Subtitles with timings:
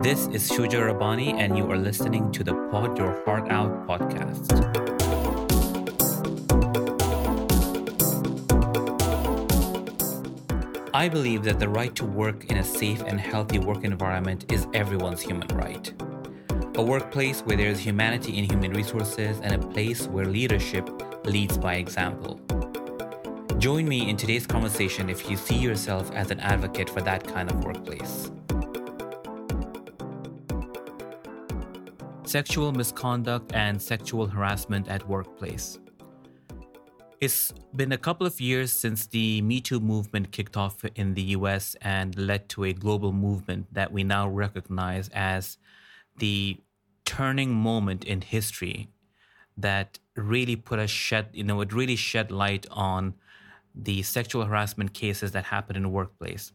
[0.00, 4.46] This is Shuja Rabani, and you are listening to the Pod Your Heart Out podcast.
[10.94, 14.68] I believe that the right to work in a safe and healthy work environment is
[14.72, 15.92] everyone's human right.
[16.76, 20.88] A workplace where there is humanity in human resources and a place where leadership
[21.24, 22.40] leads by example.
[23.58, 27.50] Join me in today's conversation if you see yourself as an advocate for that kind
[27.50, 28.30] of workplace.
[32.28, 35.78] Sexual misconduct and sexual harassment at workplace.
[37.22, 41.22] It's been a couple of years since the Me Too movement kicked off in the
[41.38, 45.56] US and led to a global movement that we now recognize as
[46.18, 46.58] the
[47.06, 48.90] turning moment in history
[49.56, 53.14] that really put a shed, you know, it really shed light on
[53.74, 56.52] the sexual harassment cases that happen in the workplace.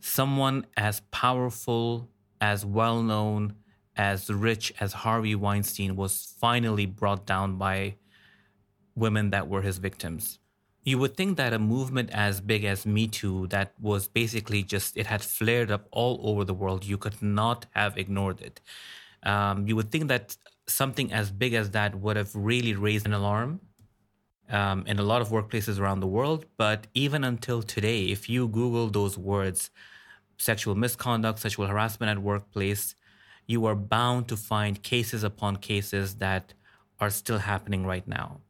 [0.00, 2.08] Someone as powerful,
[2.40, 3.56] as well known,
[3.96, 7.96] as rich as Harvey Weinstein was finally brought down by
[8.94, 10.38] women that were his victims.
[10.84, 14.96] You would think that a movement as big as Me Too, that was basically just,
[14.96, 18.60] it had flared up all over the world, you could not have ignored it.
[19.22, 20.36] Um, you would think that
[20.68, 23.60] something as big as that would have really raised an alarm
[24.48, 26.46] um, in a lot of workplaces around the world.
[26.56, 29.70] But even until today, if you Google those words,
[30.38, 32.94] sexual misconduct, sexual harassment at workplace,
[33.46, 36.54] you are bound to find cases upon cases that
[37.00, 38.40] are still happening right now.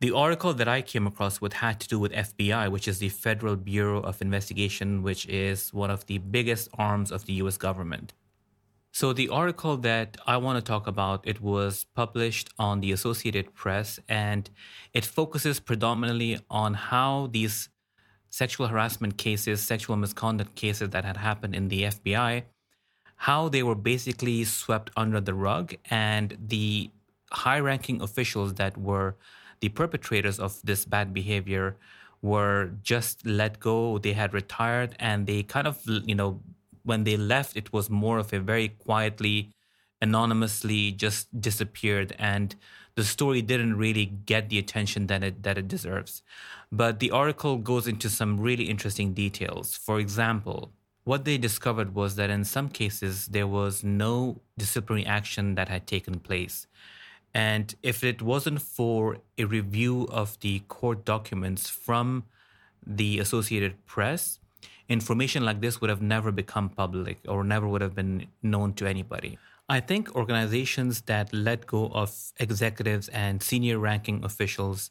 [0.00, 3.08] The article that I came across with had to do with FBI, which is the
[3.08, 8.12] Federal Bureau of Investigation, which is one of the biggest arms of the US government.
[8.92, 13.54] So the article that I want to talk about, it was published on the Associated
[13.54, 14.48] Press and
[14.92, 17.70] it focuses predominantly on how these
[18.30, 22.42] sexual harassment cases, sexual misconduct cases that had happened in the FBI,
[23.24, 26.90] how they were basically swept under the rug and the
[27.32, 29.16] high-ranking officials that were
[29.60, 31.74] the perpetrators of this bad behavior
[32.20, 33.96] were just let go.
[33.96, 36.40] They had retired and they kind of, you know,
[36.82, 39.50] when they left, it was more of a very quietly,
[40.02, 42.54] anonymously just disappeared, and
[42.94, 46.22] the story didn't really get the attention that it that it deserves.
[46.70, 49.74] But the article goes into some really interesting details.
[49.86, 50.72] For example,
[51.04, 55.86] what they discovered was that in some cases there was no disciplinary action that had
[55.86, 56.66] taken place.
[57.34, 62.24] And if it wasn't for a review of the court documents from
[62.86, 64.38] the Associated Press,
[64.88, 68.86] information like this would have never become public or never would have been known to
[68.86, 69.38] anybody.
[69.68, 74.90] I think organizations that let go of executives and senior ranking officials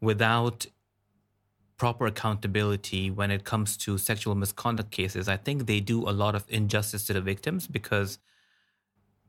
[0.00, 0.66] without
[1.76, 6.34] proper accountability when it comes to sexual misconduct cases, I think they do a lot
[6.34, 8.18] of injustice to the victims because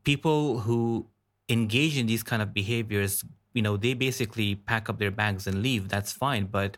[0.04, 1.06] people who
[1.48, 5.62] engage in these kind of behaviors, you know, they basically pack up their bags and
[5.62, 5.88] leave.
[5.88, 6.46] That's fine.
[6.46, 6.76] But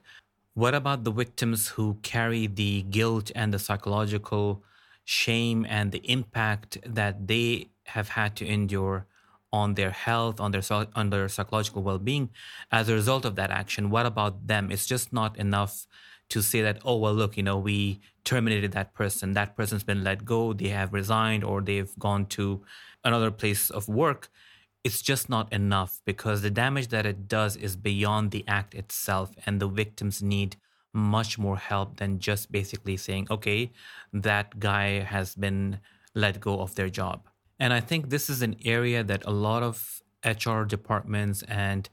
[0.54, 4.62] what about the victims who carry the guilt and the psychological
[5.04, 9.06] shame and the impact that they have had to endure
[9.52, 10.62] on their health, on their
[10.94, 12.30] on their psychological well-being
[12.70, 13.90] as a result of that action?
[13.90, 14.70] What about them?
[14.70, 15.86] It's just not enough
[16.28, 20.04] to say that oh well look you know we terminated that person that person's been
[20.04, 22.62] let go they have resigned or they've gone to
[23.04, 24.28] another place of work
[24.84, 29.32] it's just not enough because the damage that it does is beyond the act itself
[29.46, 30.56] and the victims need
[30.92, 33.70] much more help than just basically saying okay
[34.12, 35.78] that guy has been
[36.14, 37.26] let go of their job
[37.58, 41.88] and i think this is an area that a lot of hr departments and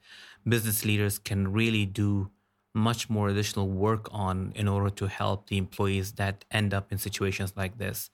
[0.48, 2.30] business leaders can really do
[2.74, 6.98] much more additional work on in order to help the employees that end up in
[6.98, 8.10] situations like this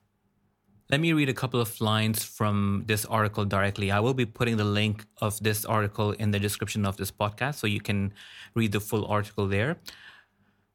[0.91, 3.91] let me read a couple of lines from this article directly.
[3.91, 7.55] I will be putting the link of this article in the description of this podcast
[7.55, 8.13] so you can
[8.55, 9.77] read the full article there.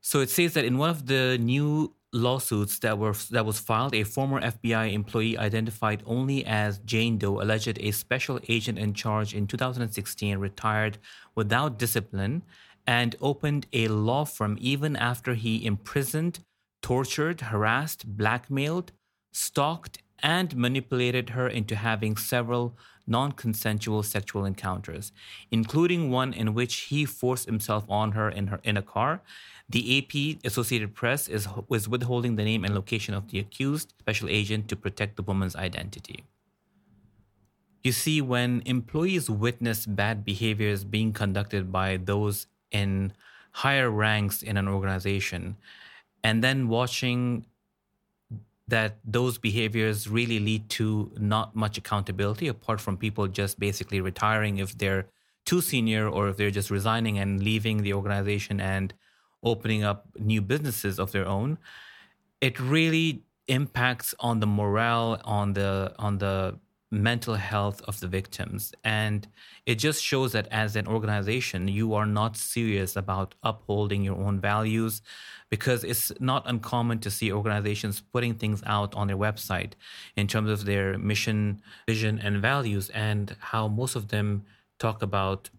[0.01, 3.95] So it says that in one of the new lawsuits that were that was filed,
[3.95, 9.35] a former FBI employee identified only as Jane Doe alleged a special agent in charge
[9.35, 10.99] in 2016 retired
[11.35, 12.43] without discipline
[12.87, 16.41] and opened a law firm even after he imprisoned,
[16.83, 18.93] tortured, harassed, blackmailed,
[19.33, 22.77] stalked, and manipulated her into having several
[23.07, 25.13] non consensual sexual encounters,
[25.51, 29.21] including one in which he forced himself on her in, her in a car.
[29.69, 34.29] The AP Associated Press is, was withholding the name and location of the accused special
[34.29, 36.25] agent to protect the woman's identity.
[37.83, 43.13] You see, when employees witness bad behaviors being conducted by those in
[43.53, 45.57] higher ranks in an organization,
[46.23, 47.47] and then watching
[48.69, 54.59] that those behaviors really lead to not much accountability apart from people just basically retiring
[54.59, 55.07] if they're
[55.45, 58.93] too senior or if they're just resigning and leaving the organization and
[59.45, 61.59] opening up new businesses of their own.
[62.41, 66.59] It really impacts on the morale on the on the
[66.91, 69.27] mental health of the victims and
[69.67, 74.39] it just shows that as an organization you are not serious about upholding your own
[74.39, 75.03] values
[75.51, 79.73] because it's not uncommon to see organizations putting things out on their website
[80.17, 84.45] in terms of their mission vision and values and how most of them
[84.79, 85.51] talk about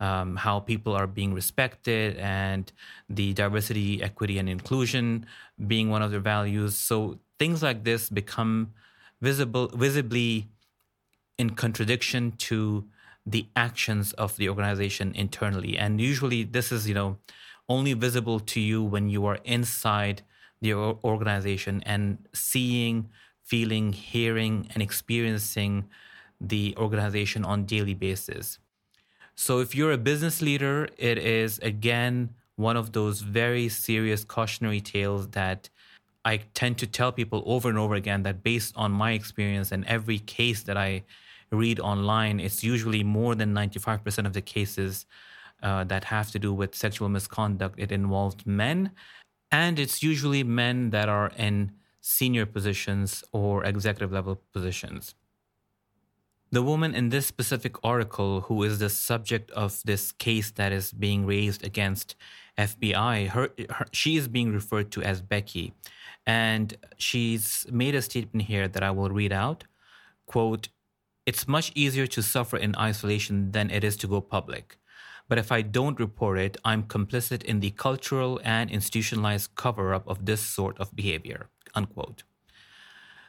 [0.00, 2.70] um, how people are being respected and
[3.08, 5.26] the diversity, equity, and inclusion
[5.66, 6.76] being one of their values.
[6.76, 8.72] So things like this become
[9.20, 10.48] visible, visibly
[11.38, 12.84] in contradiction to
[13.24, 15.76] the actions of the organization internally.
[15.76, 17.18] And usually, this is you know
[17.68, 20.22] only visible to you when you are inside
[20.60, 23.08] the organization and seeing,
[23.42, 25.88] feeling, hearing, and experiencing
[26.40, 28.58] the organization on daily basis.
[29.34, 34.80] So if you're a business leader, it is again one of those very serious cautionary
[34.80, 35.68] tales that
[36.26, 39.84] I tend to tell people over and over again that based on my experience and
[39.84, 41.04] every case that I
[41.52, 45.06] read online, it's usually more than 95% of the cases
[45.62, 47.76] uh, that have to do with sexual misconduct.
[47.78, 48.90] It involved men,
[49.52, 51.70] and it's usually men that are in
[52.00, 55.14] senior positions or executive level positions.
[56.52, 60.92] The woman in this specific article, who is the subject of this case that is
[60.92, 62.14] being raised against
[62.56, 65.74] FBI, her, her, she is being referred to as Becky,
[66.24, 69.64] and she's made a statement here that I will read out.
[70.26, 70.68] "Quote:
[71.26, 74.78] It's much easier to suffer in isolation than it is to go public.
[75.28, 80.24] But if I don't report it, I'm complicit in the cultural and institutionalized cover-up of
[80.26, 82.22] this sort of behavior." Unquote.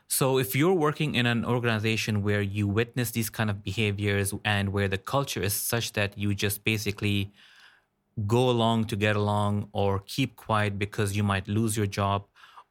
[0.09, 4.69] So if you're working in an organization where you witness these kind of behaviors and
[4.69, 7.31] where the culture is such that you just basically
[8.25, 12.25] go along to get along or keep quiet because you might lose your job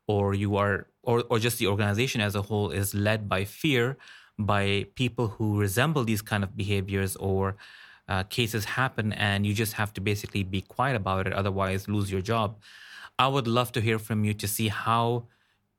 [0.08, 3.96] or you are or, or just the organization as a whole is led by fear
[4.38, 7.56] by people who resemble these kind of behaviors or
[8.08, 12.10] uh, cases happen and you just have to basically be quiet about it otherwise lose
[12.10, 12.58] your job.
[13.18, 15.26] I would love to hear from you to see how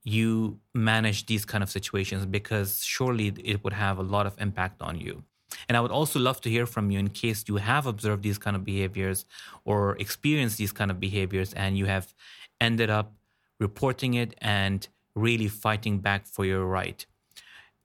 [0.08, 4.82] you manage these kind of situations because surely it would have a lot of impact
[4.82, 5.22] on you.
[5.68, 8.38] And I would also love to hear from you in case you have observed these
[8.38, 9.26] kind of behaviors
[9.66, 12.14] or experienced these kind of behaviors and you have
[12.62, 13.16] ended up
[13.60, 17.06] reporting it and really fighting back for your right.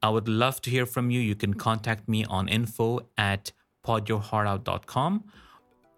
[0.00, 1.19] I would love to hear from you.
[1.19, 3.50] You can contact me on info at
[3.84, 5.24] podyourheartout.com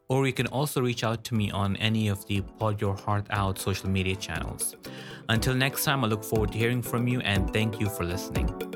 [0.09, 3.27] or you can also reach out to me on any of the Pod Your Heart
[3.31, 4.77] Out social media channels.
[5.29, 8.74] Until next time, I look forward to hearing from you and thank you for listening.